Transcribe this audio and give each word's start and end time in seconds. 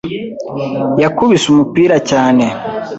yakubise 1.03 1.45
umupira 1.49 1.95
cyane. 2.09 2.45